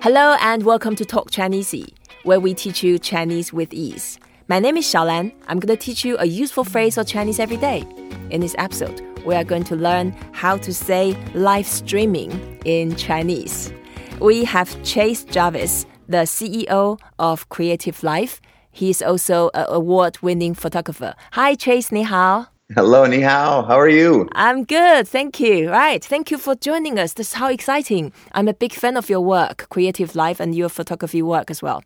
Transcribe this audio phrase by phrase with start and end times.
[0.00, 1.74] Hello and welcome to Talk Chinese,
[2.22, 4.20] where we teach you Chinese with ease.
[4.46, 5.32] My name is ShaoLan.
[5.48, 7.84] I'm going to teach you a useful phrase of Chinese every day.
[8.30, 12.30] In this episode, we are going to learn how to say live streaming
[12.64, 13.72] in Chinese.
[14.20, 18.40] We have Chase Jarvis, the CEO of Creative Live.
[18.70, 21.16] He is also an award-winning photographer.
[21.32, 21.92] Hi, Chase.
[21.92, 22.57] 你好.
[22.74, 23.62] Hello, Ni Hao.
[23.62, 24.28] How are you?
[24.32, 25.70] I'm good, thank you.
[25.70, 27.14] Right, thank you for joining us.
[27.14, 28.12] This is how exciting.
[28.32, 31.82] I'm a big fan of your work, Creative Live, and your photography work as well.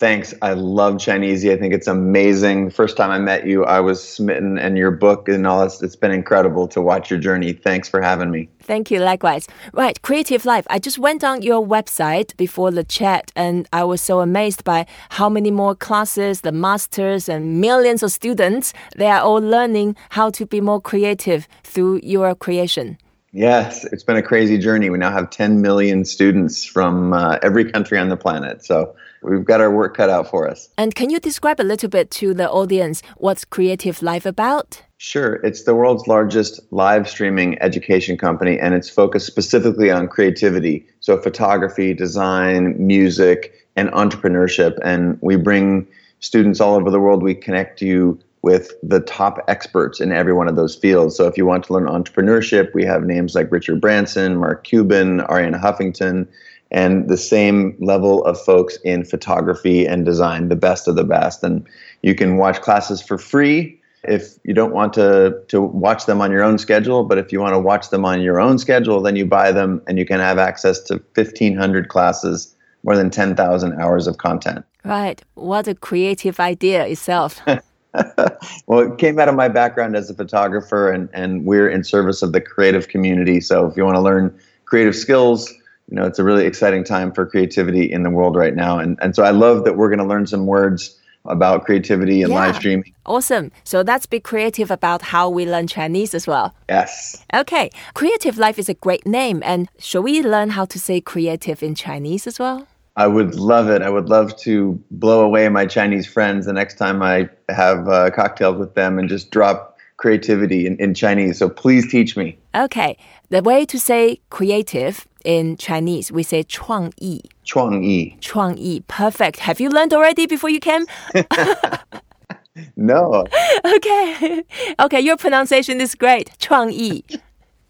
[0.00, 0.32] Thanks.
[0.40, 1.44] I love Chinese.
[1.44, 2.70] I think it's amazing.
[2.70, 5.94] First time I met you, I was smitten, and your book and all this, it's
[5.94, 7.52] been incredible to watch your journey.
[7.52, 8.48] Thanks for having me.
[8.60, 9.46] Thank you, likewise.
[9.74, 10.66] Right, Creative Live.
[10.70, 14.86] I just went on your website before the chat, and I was so amazed by
[15.10, 20.30] how many more classes, the masters, and millions of students, they are all learning how
[20.30, 22.96] to be more creative through your creation.
[23.32, 24.90] Yes, it's been a crazy journey.
[24.90, 28.64] We now have 10 million students from uh, every country on the planet.
[28.64, 30.68] So we've got our work cut out for us.
[30.76, 34.82] And can you describe a little bit to the audience what's Creative Live about?
[34.98, 35.34] Sure.
[35.44, 40.86] It's the world's largest live streaming education company, and it's focused specifically on creativity.
[40.98, 44.78] So, photography, design, music, and entrepreneurship.
[44.82, 45.86] And we bring
[46.18, 47.22] students all over the world.
[47.22, 51.16] We connect you with the top experts in every one of those fields.
[51.16, 55.20] So, if you want to learn entrepreneurship, we have names like Richard Branson, Mark Cuban,
[55.20, 56.26] Arianna Huffington
[56.70, 61.42] and the same level of folks in photography and design, the best of the best.
[61.42, 61.66] And
[62.02, 66.30] you can watch classes for free if you don't want to, to watch them on
[66.30, 67.04] your own schedule.
[67.04, 69.82] But if you want to watch them on your own schedule, then you buy them
[69.86, 72.54] and you can have access to 1,500 classes,
[72.84, 74.64] more than 10,000 hours of content.
[74.84, 75.20] Right.
[75.34, 77.42] What a creative idea itself.
[78.66, 82.22] well, it came out of my background as a photographer, and, and we're in service
[82.22, 83.40] of the creative community.
[83.40, 85.50] So if you want to learn creative skills,
[85.88, 88.78] you know, it's a really exciting time for creativity in the world right now.
[88.78, 92.30] And, and so I love that we're going to learn some words about creativity and
[92.30, 92.38] Yeah.
[92.38, 92.94] live streaming.
[93.04, 93.50] Awesome.
[93.64, 96.54] So let's be creative about how we learn Chinese as well.
[96.68, 97.22] Yes.
[97.34, 97.70] Okay.
[97.92, 99.42] Creative Live is a great name.
[99.44, 102.66] And shall we learn how to say creative in Chinese as well?
[102.99, 103.81] I would love it.
[103.81, 108.09] I would love to blow away my Chinese friends the next time I have uh,
[108.11, 111.37] cocktails with them and just drop creativity in, in Chinese.
[111.37, 112.37] So please teach me.
[112.53, 112.97] Okay.
[113.29, 118.17] The way to say creative in Chinese, we say 创意.chuang yi.
[118.21, 118.81] 创意.
[118.87, 119.39] Perfect.
[119.39, 120.85] Have you learned already before you came?
[122.77, 123.25] No.
[123.65, 124.43] Okay.
[124.79, 126.31] Okay, your pronunciation is great.
[126.39, 127.03] 创意.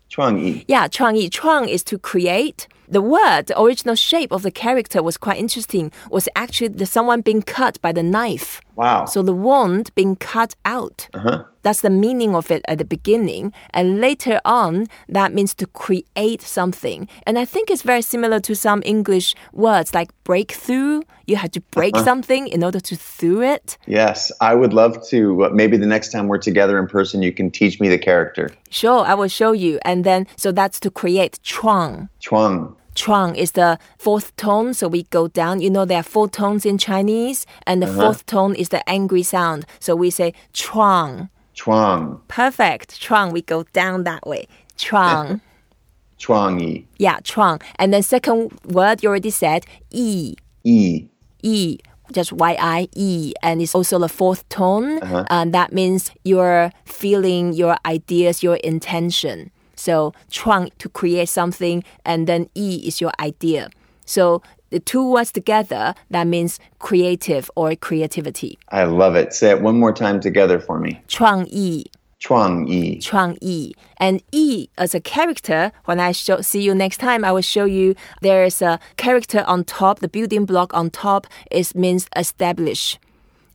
[0.09, 0.65] chuang yi.
[0.67, 1.29] Yeah, 创意.
[1.29, 2.67] 创 is to create.
[2.90, 5.92] the word, the original shape of the character was quite interesting.
[6.10, 8.60] Was actually the someone being cut by the knife.
[8.80, 9.04] Wow.
[9.04, 11.08] So the wand being cut out.
[11.12, 11.44] Uh-huh.
[11.62, 13.52] That's the meaning of it at the beginning.
[13.74, 17.06] And later on, that means to create something.
[17.26, 21.02] And I think it's very similar to some English words like breakthrough.
[21.26, 23.76] You had to break something in order to through it.
[23.86, 25.44] Yes, I would love to.
[25.44, 28.48] uh, Maybe the next time we're together in person, you can teach me the character.
[28.70, 29.78] Sure, I will show you.
[29.84, 32.08] And then, so that's to create chuang.
[32.20, 32.74] Chuang.
[33.00, 35.62] Chuang is the fourth tone, so we go down.
[35.62, 37.98] You know, there are four tones in Chinese, and the uh-huh.
[38.02, 39.64] fourth tone is the angry sound.
[39.78, 41.30] So we say chuang.
[41.54, 42.20] Chuang.
[42.28, 43.00] Perfect.
[43.00, 44.46] Chuang, we go down that way.
[44.76, 45.40] Chuang.
[46.18, 46.86] Chuang yi.
[46.98, 47.62] yeah, chuang.
[47.76, 50.36] And then second word you already said, yi.
[50.62, 51.08] Yi.
[51.42, 51.78] Yi.
[52.12, 53.32] Just Y-I-E.
[53.42, 54.98] And it's also the fourth tone.
[55.02, 55.24] Uh-huh.
[55.30, 59.50] And that means your feeling, your ideas, your intention.
[59.79, 63.69] So chuang to create something, and then yi is your idea.
[64.05, 68.57] So the two words together, that means creative or creativity.
[68.69, 69.33] I love it.
[69.33, 71.01] Say it one more time together for me.
[71.07, 71.85] 创意.
[72.19, 72.99] Chuang yi.
[72.99, 73.73] 创意.
[73.97, 77.65] And E as a character, when I show, see you next time, I will show
[77.65, 82.97] you there's a character on top, the building block on top is means establish.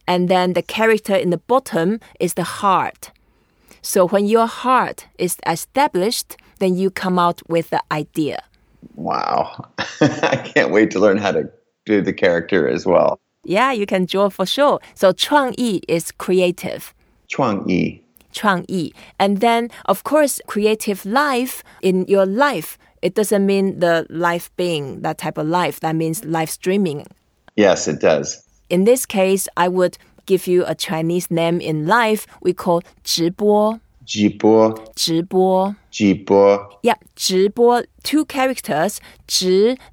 [0.06, 3.10] And then the character in the bottom is the heart.
[3.85, 8.41] So when your heart is established, then you come out with the idea.
[8.95, 9.69] Wow.
[10.01, 11.47] I can't wait to learn how to
[11.85, 13.19] do the character as well.
[13.43, 14.79] Yeah, you can draw for sure.
[14.95, 16.95] So 创意 is creative.
[17.27, 18.01] 创意.
[18.33, 18.91] 创意.
[19.19, 22.79] And then, of course, creative live in your life.
[23.03, 25.81] It doesn't mean the life being that type of life.
[25.81, 27.05] That means live streaming.
[27.55, 28.41] Yes, it does.
[28.67, 32.25] In this case, I would give you a Chinese name in life.
[32.41, 36.79] We call 直播.直播，直播，直播。
[36.83, 37.83] Yep, 直播.
[38.03, 38.99] Two characters.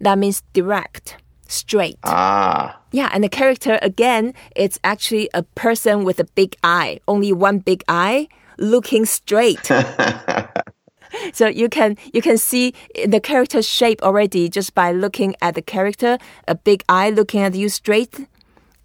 [0.00, 1.16] that means direct,
[1.48, 1.96] straight.
[2.04, 2.76] Ah.
[2.92, 7.58] Yeah, and the character again, it's actually a person with a big eye, only one
[7.58, 8.28] big eye,
[8.58, 9.64] looking straight.
[11.32, 12.74] so you can you can see
[13.06, 17.54] the character shape already just by looking at the character, a big eye looking at
[17.54, 18.26] you straight.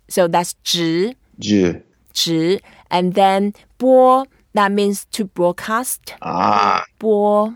[0.08, 1.84] So that's 直,直,
[2.14, 2.60] 直.
[2.90, 4.26] And then 播
[4.57, 6.15] that means to broadcast.
[6.21, 6.83] Ah.
[6.98, 7.54] 播.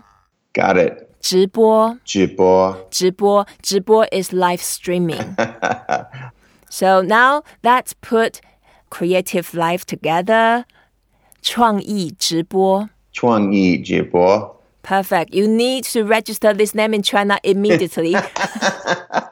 [0.54, 1.08] Got it.
[1.20, 5.34] 直播.直播.直播.直播 is live streaming.
[6.70, 8.40] so now let's put
[8.88, 10.64] creative live together.
[11.42, 14.62] 创意直播.创意直播.
[14.84, 15.34] Perfect.
[15.34, 18.14] You need to register this name in China immediately.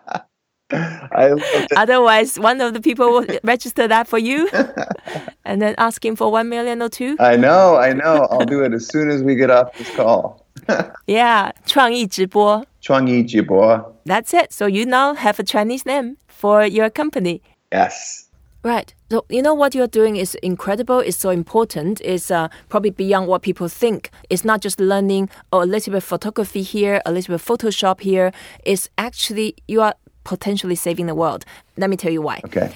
[1.11, 1.71] I love it.
[1.75, 4.49] Otherwise, one of the people will register that for you
[5.45, 7.15] and then ask him for one million or two.
[7.19, 8.27] I know, I know.
[8.29, 10.45] I'll do it as soon as we get off this call.
[11.05, 14.51] Yeah, 创意直播.创意直播 That's it.
[14.51, 17.41] So you now have a Chinese name for your company.
[17.71, 18.25] Yes.
[18.63, 18.93] Right.
[19.11, 20.99] So you know what you're doing is incredible.
[20.99, 22.01] It's so important.
[22.01, 24.09] It's uh, probably beyond what people think.
[24.31, 27.45] It's not just learning oh, a little bit of photography here, a little bit of
[27.45, 28.31] Photoshop here.
[28.63, 29.93] It's actually you are
[30.24, 31.44] potentially saving the world.
[31.76, 32.40] Let me tell you why.
[32.44, 32.72] Okay.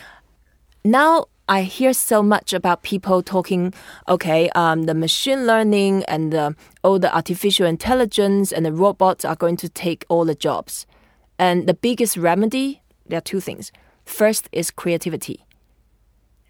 [0.84, 3.74] Now I hear so much about people talking,
[4.08, 9.36] okay, um, the machine learning and the, all the artificial intelligence and the robots are
[9.36, 10.86] going to take all the jobs.
[11.38, 13.72] And the biggest remedy, there are two things.
[14.06, 15.44] First is creativity.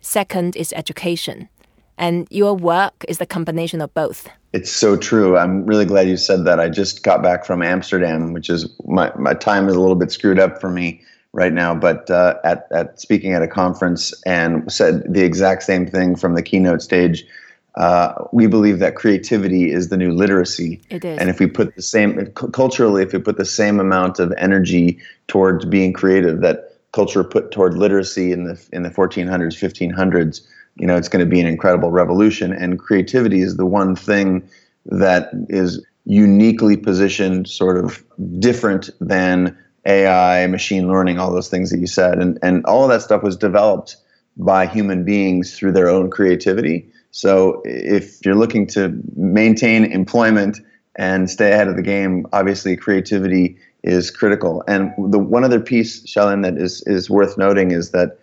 [0.00, 1.48] Second is education.
[1.98, 4.28] And your work is the combination of both.
[4.52, 5.36] It's so true.
[5.36, 6.60] I'm really glad you said that.
[6.60, 10.12] I just got back from Amsterdam, which is my, my time is a little bit
[10.12, 11.02] screwed up for me
[11.32, 15.86] right now, but uh, at, at speaking at a conference and said the exact same
[15.86, 17.24] thing from the keynote stage.
[17.74, 20.80] Uh, we believe that creativity is the new literacy.
[20.90, 21.18] It is.
[21.18, 24.32] And if we put the same, if, culturally, if we put the same amount of
[24.38, 30.42] energy towards being creative that culture put toward literacy in the in the 1400s, 1500s,
[30.76, 32.52] you know, it's going to be an incredible revolution.
[32.52, 34.48] And creativity is the one thing
[34.86, 38.04] that is uniquely positioned, sort of
[38.38, 39.56] different than
[39.86, 43.22] AI, machine learning, all those things that you said, and and all of that stuff
[43.22, 43.96] was developed
[44.36, 46.88] by human beings through their own creativity.
[47.10, 50.58] So if you're looking to maintain employment
[50.96, 54.64] and stay ahead of the game, obviously creativity is critical.
[54.66, 58.18] And the one other piece, ShaoLan, that is is worth noting is that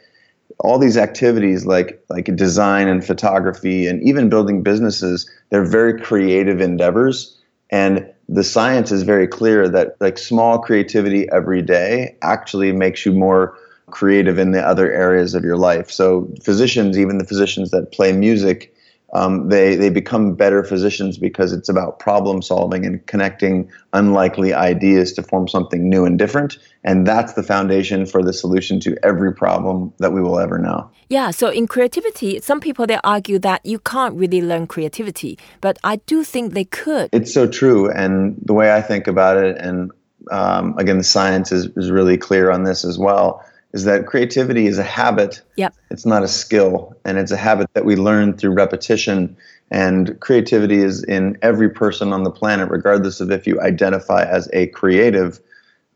[0.62, 6.62] all these activities like like design and photography and even building businesses, they're very creative
[6.62, 7.38] endeavors.
[7.72, 13.12] And the science is very clear that like small creativity every day actually makes you
[13.12, 13.58] more
[13.90, 15.92] creative in the other areas of your life.
[15.92, 18.74] So physicians, even the physicians that play music,
[19.14, 25.14] um, they they become better physicians because it's about problem solving and connecting unlikely ideas
[25.14, 26.58] to form something new and different.
[26.84, 30.90] And that's the foundation for the solution to every problem that we will ever know.
[31.10, 35.78] Yeah, so in creativity, some people they argue that you can't really learn creativity, but
[35.84, 37.10] I do think they could.
[37.12, 37.92] It's so true.
[37.92, 39.92] And the way I think about it, and
[40.32, 44.68] um, again, the science is, is really clear on this as well, is that creativity
[44.68, 45.42] is a habit.
[45.56, 45.74] Yep.
[45.90, 46.96] It's not a skill.
[47.06, 49.36] And it's a habit that we learn through repetition.
[49.70, 54.50] And creativity is in every person on the planet, regardless of if you identify as
[54.52, 55.40] a creative.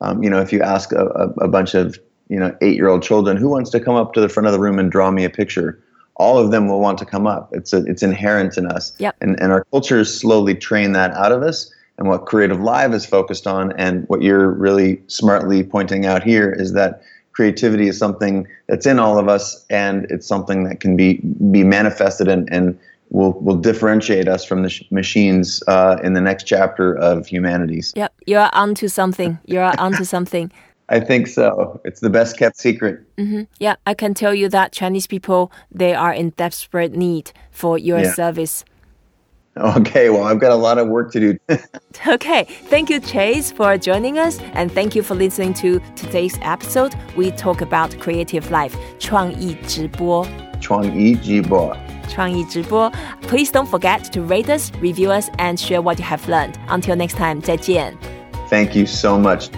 [0.01, 1.05] Um, you know, if you ask a,
[1.39, 1.99] a, bunch of,
[2.29, 4.53] you know, eight year old children, who wants to come up to the front of
[4.53, 5.81] the room and draw me a picture?
[6.17, 7.49] All of them will want to come up.
[7.51, 8.93] It's a, it's inherent in us.
[8.99, 9.17] Yep.
[9.19, 11.73] And, and our cultures slowly train that out of us.
[11.97, 16.51] And what Creative Live is focused on, and what you're really smartly pointing out here,
[16.51, 17.01] is that
[17.35, 21.19] creativity is something that's in all of us, and it's something that can be
[21.51, 22.77] be manifested and, and
[23.09, 27.93] will will differentiate us from the sh- machines uh, in the next chapter of humanities.
[27.95, 29.37] Yep, you're onto something.
[29.45, 30.51] You're onto something.
[30.87, 31.81] I think so.
[31.83, 32.99] It's the best kept secret.
[33.59, 37.99] Yeah, I can tell you that Chinese people they are in desperate need for your
[38.01, 38.13] Yeah.
[38.13, 38.63] service.
[39.77, 41.39] Okay, well, I've got a lot of work to do.
[42.07, 46.93] okay, thank you, Chase, for joining us, and thank you for listening to today's episode.
[47.15, 50.27] We talk about creative live, 创意直播.
[50.59, 51.73] 创意直播.
[52.09, 52.91] 创意直播.
[53.21, 56.55] Please don't forget to rate us, review us, and share what you have learned.
[56.67, 57.93] Until next time, 再见.
[58.49, 59.49] Thank you so much.